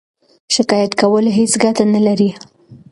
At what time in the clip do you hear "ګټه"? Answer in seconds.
1.63-1.83